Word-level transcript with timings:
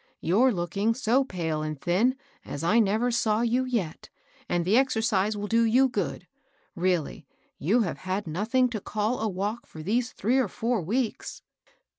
You're 0.19 0.51
looking 0.51 0.95
so 0.95 1.23
pale 1.23 1.61
and 1.61 1.79
thin, 1.79 2.15
as 2.43 2.63
I 2.63 2.79
never 2.79 3.11
saw 3.11 3.41
you 3.41 3.65
yet; 3.65 4.09
and 4.49 4.65
the 4.65 4.75
exercise 4.75 5.37
will 5.37 5.45
do 5.45 5.61
you 5.61 5.87
good* 5.89 6.25
£eally, 6.75 7.25
you 7.59 7.81
have 7.81 7.99
had 7.99 8.25
nothing 8.25 8.67
to 8.69 8.81
call 8.81 9.19
a 9.19 9.29
walk 9.29 9.67
for 9.67 9.83
these 9.83 10.11
three 10.11 10.39
or 10.39 10.47
four 10.47 10.81
weeks." 10.81 11.43